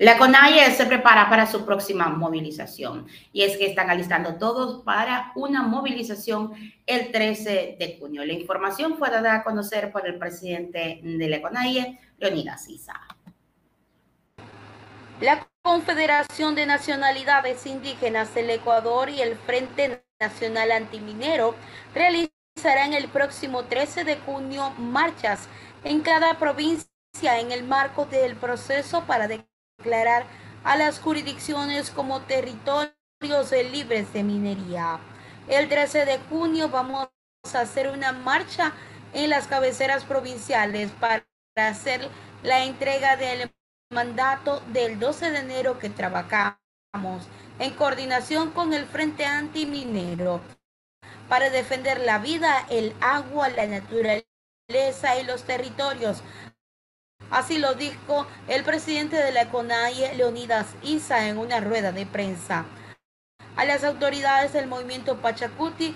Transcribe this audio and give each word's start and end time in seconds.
La 0.00 0.16
CONAIE 0.16 0.70
se 0.70 0.86
prepara 0.86 1.28
para 1.28 1.46
su 1.46 1.66
próxima 1.66 2.08
movilización 2.08 3.06
y 3.34 3.42
es 3.42 3.58
que 3.58 3.66
están 3.66 3.90
alistando 3.90 4.36
todos 4.36 4.82
para 4.82 5.30
una 5.34 5.62
movilización 5.62 6.52
el 6.86 7.12
13 7.12 7.76
de 7.78 7.98
junio. 8.00 8.24
La 8.24 8.32
información 8.32 8.96
fue 8.96 9.10
dada 9.10 9.34
a 9.34 9.44
conocer 9.44 9.92
por 9.92 10.06
el 10.06 10.16
presidente 10.18 11.00
de 11.02 11.28
la 11.28 11.42
CONAIE, 11.42 11.98
Leonidas 12.16 12.66
Isa. 12.70 12.94
La 15.20 15.46
Confederación 15.60 16.54
de 16.54 16.64
Nacionalidades 16.64 17.66
Indígenas 17.66 18.34
del 18.34 18.48
Ecuador 18.48 19.10
y 19.10 19.20
el 19.20 19.36
Frente 19.36 20.02
Nacional 20.18 20.72
Antiminero 20.72 21.54
realizarán 21.94 22.94
el 22.94 23.06
próximo 23.08 23.64
13 23.64 24.04
de 24.04 24.16
junio 24.16 24.70
marchas 24.78 25.46
en 25.84 26.00
cada 26.00 26.38
provincia 26.38 26.88
en 27.22 27.52
el 27.52 27.64
marco 27.64 28.06
del 28.06 28.34
proceso 28.34 29.04
para 29.06 29.28
declarar 29.80 30.26
a 30.62 30.76
las 30.76 31.00
jurisdicciones 31.00 31.90
como 31.90 32.20
territorios 32.20 33.52
libres 33.72 34.12
de 34.12 34.22
minería. 34.22 35.00
El 35.48 35.68
13 35.68 36.04
de 36.04 36.18
junio 36.28 36.68
vamos 36.68 37.08
a 37.54 37.60
hacer 37.60 37.88
una 37.88 38.12
marcha 38.12 38.72
en 39.14 39.30
las 39.30 39.46
cabeceras 39.46 40.04
provinciales 40.04 40.90
para 41.00 41.26
hacer 41.56 42.08
la 42.42 42.64
entrega 42.64 43.16
del 43.16 43.50
mandato 43.90 44.60
del 44.68 44.98
12 44.98 45.30
de 45.30 45.38
enero 45.38 45.78
que 45.78 45.90
trabajamos 45.90 47.26
en 47.58 47.74
coordinación 47.74 48.50
con 48.50 48.72
el 48.72 48.86
Frente 48.86 49.24
Antiminero 49.24 50.40
para 51.28 51.50
defender 51.50 52.00
la 52.00 52.18
vida, 52.18 52.66
el 52.70 52.94
agua, 53.00 53.48
la 53.48 53.66
naturaleza 53.66 54.24
y 55.20 55.24
los 55.24 55.44
territorios 55.44 56.22
Así 57.30 57.58
lo 57.58 57.74
dijo 57.74 58.26
el 58.48 58.64
presidente 58.64 59.16
de 59.16 59.30
la 59.30 59.50
CONAIE, 59.50 60.16
Leonidas 60.16 60.66
Isa, 60.82 61.28
en 61.28 61.38
una 61.38 61.60
rueda 61.60 61.92
de 61.92 62.04
prensa. 62.04 62.64
A 63.56 63.64
las 63.64 63.84
autoridades 63.84 64.52
del 64.52 64.66
movimiento 64.66 65.20
Pachacuti, 65.20 65.94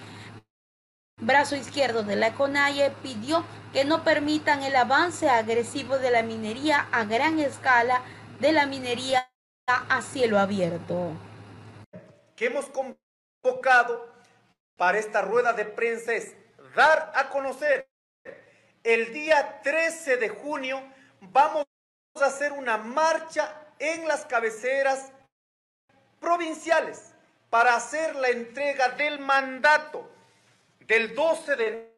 brazo 1.20 1.56
izquierdo 1.56 2.04
de 2.04 2.14
la 2.14 2.34
CONAIE, 2.34 2.92
pidió 3.02 3.44
que 3.72 3.84
no 3.84 4.04
permitan 4.04 4.62
el 4.62 4.76
avance 4.76 5.28
agresivo 5.28 5.98
de 5.98 6.12
la 6.12 6.22
minería 6.22 6.86
a 6.92 7.04
gran 7.04 7.40
escala, 7.40 8.02
de 8.38 8.52
la 8.52 8.66
minería 8.66 9.28
a 9.66 10.02
cielo 10.02 10.38
abierto. 10.38 11.12
Que 12.36 12.46
hemos 12.46 12.66
convocado 12.66 14.08
para 14.76 14.98
esta 14.98 15.22
rueda 15.22 15.52
de 15.52 15.64
prensa 15.64 16.12
es 16.12 16.36
dar 16.76 17.10
a 17.16 17.28
conocer 17.30 17.88
el 18.84 19.12
día 19.12 19.62
13 19.62 20.18
de 20.18 20.28
junio 20.28 20.80
vamos 21.32 21.64
a 22.14 22.26
hacer 22.26 22.52
una 22.52 22.76
marcha 22.76 23.52
en 23.78 24.06
las 24.06 24.24
cabeceras 24.24 25.12
provinciales 26.20 27.12
para 27.50 27.74
hacer 27.74 28.16
la 28.16 28.28
entrega 28.28 28.88
del 28.90 29.18
mandato 29.18 30.10
del 30.80 31.14
12 31.14 31.56
de 31.56 31.94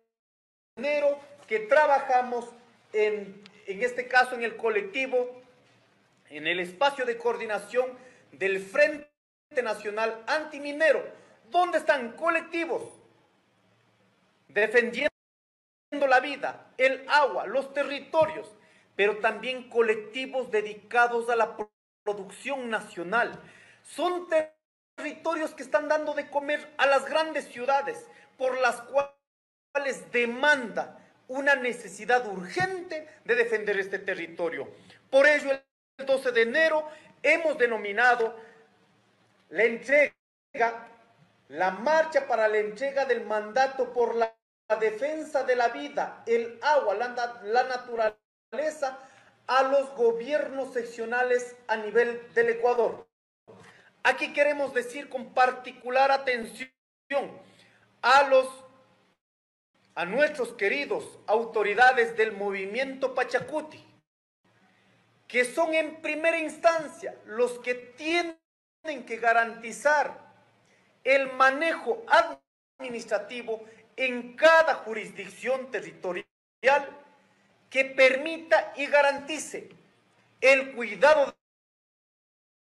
enero 0.76 1.18
que 1.46 1.60
trabajamos 1.60 2.50
en, 2.92 3.42
en 3.66 3.82
este 3.82 4.08
caso 4.08 4.34
en 4.34 4.42
el 4.42 4.56
colectivo, 4.56 5.42
en 6.28 6.46
el 6.46 6.60
espacio 6.60 7.04
de 7.04 7.16
coordinación 7.16 7.86
del 8.32 8.60
Frente 8.60 9.08
Nacional 9.62 10.22
Antiminero, 10.26 11.04
donde 11.50 11.78
están 11.78 12.12
colectivos 12.12 12.82
defendiendo 14.48 15.10
la 16.08 16.20
vida, 16.20 16.66
el 16.76 17.04
agua, 17.08 17.46
los 17.46 17.72
territorios, 17.72 18.48
pero 18.96 19.18
también 19.18 19.68
colectivos 19.68 20.50
dedicados 20.50 21.28
a 21.28 21.36
la 21.36 21.56
producción 22.02 22.70
nacional. 22.70 23.38
Son 23.82 24.26
territorios 24.96 25.52
que 25.52 25.62
están 25.62 25.86
dando 25.86 26.14
de 26.14 26.28
comer 26.30 26.72
a 26.78 26.86
las 26.86 27.04
grandes 27.04 27.44
ciudades, 27.44 28.06
por 28.38 28.58
las 28.60 28.80
cuales 28.82 30.10
demanda 30.10 30.98
una 31.28 31.54
necesidad 31.54 32.26
urgente 32.26 33.08
de 33.24 33.34
defender 33.34 33.78
este 33.78 33.98
territorio. 33.98 34.68
Por 35.10 35.26
ello, 35.26 35.50
el 35.98 36.06
12 36.06 36.32
de 36.32 36.42
enero 36.42 36.88
hemos 37.22 37.58
denominado 37.58 38.34
la 39.50 39.64
entrega, 39.64 40.14
la 41.48 41.70
marcha 41.70 42.26
para 42.26 42.48
la 42.48 42.58
entrega 42.58 43.04
del 43.04 43.26
mandato 43.26 43.92
por 43.92 44.14
la 44.14 44.34
defensa 44.80 45.44
de 45.44 45.56
la 45.56 45.68
vida, 45.68 46.22
el 46.26 46.58
agua, 46.62 46.94
la, 46.94 47.40
la 47.44 47.64
naturaleza 47.64 48.25
a 49.46 49.62
los 49.62 49.94
gobiernos 49.94 50.72
seccionales 50.72 51.56
a 51.68 51.76
nivel 51.76 52.22
del 52.34 52.50
Ecuador. 52.50 53.06
Aquí 54.02 54.32
queremos 54.32 54.72
decir 54.72 55.08
con 55.08 55.34
particular 55.34 56.10
atención 56.10 56.70
a 58.02 58.22
los 58.28 58.48
a 59.94 60.04
nuestros 60.04 60.52
queridos 60.52 61.18
autoridades 61.26 62.16
del 62.18 62.32
movimiento 62.32 63.14
Pachacuti, 63.14 63.82
que 65.26 65.44
son 65.46 65.74
en 65.74 66.02
primera 66.02 66.38
instancia 66.38 67.14
los 67.24 67.58
que 67.60 67.74
tienen 67.74 68.36
que 69.06 69.16
garantizar 69.16 70.20
el 71.02 71.32
manejo 71.32 72.04
administrativo 72.78 73.64
en 73.96 74.36
cada 74.36 74.74
jurisdicción 74.74 75.70
territorial 75.70 76.26
que 77.70 77.84
permita 77.84 78.72
y 78.76 78.86
garantice 78.86 79.68
el 80.40 80.74
cuidado 80.74 81.34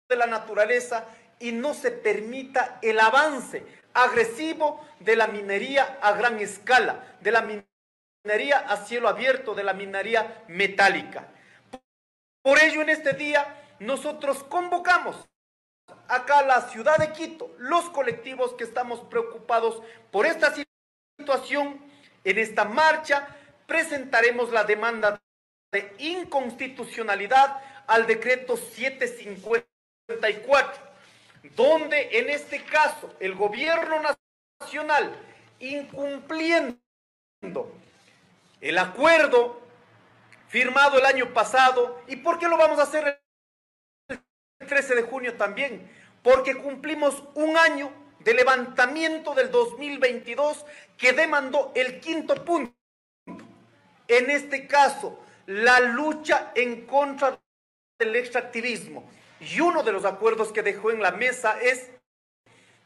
de 0.09 0.17
la 0.17 0.27
naturaleza 0.27 1.07
y 1.39 1.53
no 1.53 1.75
se 1.75 1.91
permita 1.91 2.79
el 2.83 3.01
avance 3.01 3.65
agresivo 3.93 4.87
de 5.01 5.17
la 5.17 5.27
minería 5.27 5.99
a 6.03 6.13
gran 6.13 6.39
escala, 6.39 7.17
de 7.21 7.31
la 7.31 7.43
minería 7.43 8.59
a 8.59 8.77
cielo 8.85 9.09
abierto, 9.09 9.55
de 9.55 9.65
la 9.65 9.73
minería 9.73 10.45
metálica. 10.49 11.29
Por 12.43 12.63
ello, 12.63 12.83
en 12.83 12.91
este 12.91 13.13
día, 13.13 13.63
nosotros 13.79 14.45
convocamos 14.45 15.29
acá 16.09 16.41
a 16.41 16.47
la 16.47 16.61
ciudad 16.69 16.99
de 16.99 17.13
Quito, 17.13 17.55
los 17.59 17.89
colectivos 17.91 18.55
que 18.55 18.65
estamos 18.65 19.01
preocupados 19.01 19.83
por 20.11 20.27
esta 20.27 20.55
situación, 21.19 21.81
en 22.25 22.39
esta 22.39 22.65
marcha, 22.65 23.29
presentaremos 23.67 24.53
la 24.53 24.65
demanda 24.65 25.21
de 25.73 25.95
inconstitucionalidad 25.99 27.61
al 27.87 28.07
decreto 28.07 28.57
754, 28.57 30.83
donde 31.57 32.19
en 32.19 32.31
este 32.31 32.65
caso 32.65 33.15
el 33.21 33.35
gobierno 33.35 34.01
nacional, 34.61 35.15
incumpliendo 35.59 36.79
el 38.61 38.79
acuerdo 38.79 39.61
firmado 40.49 40.99
el 40.99 41.05
año 41.05 41.35
pasado, 41.35 42.01
¿y 42.07 42.17
por 42.17 42.39
qué 42.39 42.49
lo 42.49 42.57
vamos 42.57 42.79
a 42.79 42.85
hacer 42.85 43.21
el 44.09 44.23
13 44.67 44.95
de 44.95 45.03
junio 45.03 45.37
también? 45.37 45.91
Porque 46.23 46.55
cumplimos 46.55 47.23
un 47.35 47.59
año 47.59 47.93
de 48.21 48.35
levantamiento 48.35 49.35
del 49.35 49.51
2022 49.51 50.65
que 50.97 51.13
demandó 51.13 51.73
el 51.75 52.01
quinto 52.01 52.43
punto 52.45 52.75
en 54.09 54.31
este 54.31 54.67
caso, 54.67 55.19
la 55.47 55.81
lucha 55.81 56.53
en 56.55 56.87
contra 56.87 57.39
del 57.99 58.17
extractivismo. 58.17 59.11
Y 59.41 59.61
uno 59.61 59.83
de 59.83 59.93
los 59.93 60.05
acuerdos 60.05 60.53
que 60.53 60.63
dejó 60.63 60.91
en 60.91 61.03
la 61.03 61.11
mesa 61.11 61.61
es 61.61 61.91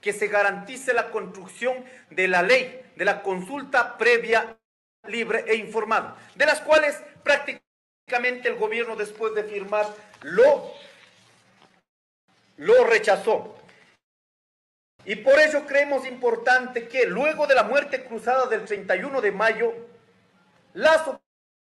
que 0.01 0.12
se 0.12 0.29
garantice 0.29 0.93
la 0.93 1.11
construcción 1.11 1.84
de 2.11 2.29
la 2.29 2.43
ley 2.43 2.89
de 2.99 3.05
la 3.05 3.23
consulta 3.23 3.97
previa, 3.97 4.59
libre 5.06 5.45
e 5.47 5.55
informada, 5.55 6.17
de 6.34 6.45
las 6.45 6.61
cuales 6.61 7.01
prácticamente 7.23 8.49
el 8.49 8.56
gobierno 8.56 8.97
después 8.97 9.35
de 9.37 9.44
firmar 9.44 9.87
lo, 10.23 10.73
lo 12.56 12.85
rechazó. 12.85 13.56
Y 15.05 15.14
por 15.14 15.38
ello 15.38 15.64
creemos 15.64 16.06
importante 16.06 16.88
que 16.88 17.06
luego 17.06 17.47
de 17.47 17.55
la 17.55 17.62
muerte 17.62 18.05
cruzada 18.05 18.47
del 18.47 18.64
31 18.64 19.21
de 19.21 19.31
mayo, 19.31 19.73
Lazo 20.78 21.20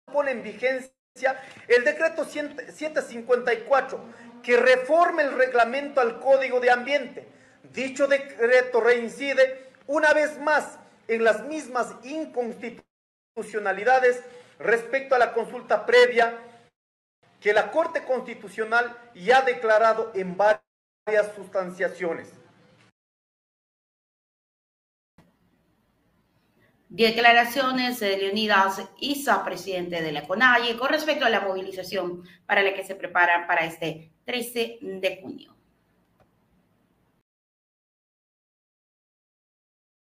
pone 0.06 0.32
en 0.32 0.42
vigencia 0.44 1.42
el 1.68 1.84
decreto 1.84 2.24
754 2.26 4.00
que 4.44 4.56
reforma 4.56 5.24
el 5.24 5.34
reglamento 5.34 6.00
al 6.00 6.20
Código 6.20 6.60
de 6.60 6.70
Ambiente. 6.70 7.28
Dicho 7.74 8.06
decreto 8.08 8.80
reincide 8.80 9.72
una 9.88 10.14
vez 10.14 10.38
más 10.40 10.78
en 11.08 11.24
las 11.24 11.44
mismas 11.46 11.96
inconstitucionalidades 12.04 14.22
respecto 14.60 15.16
a 15.16 15.20
la 15.20 15.34
consulta 15.34 15.88
previa 15.88 16.38
que 17.42 17.52
la 17.52 17.72
Corte 17.72 18.04
Constitucional 18.04 18.96
ya 19.16 19.40
ha 19.40 19.42
declarado 19.42 20.12
en 20.14 20.38
varias 20.38 21.34
sustanciaciones. 21.36 22.32
Declaraciones 26.90 28.00
de 28.00 28.18
Leonidas 28.18 28.82
Isa, 29.00 29.46
presidente 29.46 30.02
de 30.02 30.12
la 30.12 30.26
CONAIE, 30.26 30.76
con 30.76 30.90
respecto 30.90 31.24
a 31.24 31.30
la 31.30 31.42
movilización 31.42 32.24
para 32.48 32.64
la 32.64 32.74
que 32.74 32.84
se 32.84 32.96
preparan 32.96 33.46
para 33.46 33.64
este 33.64 34.12
13 34.26 34.80
de 34.82 35.20
junio. 35.22 35.59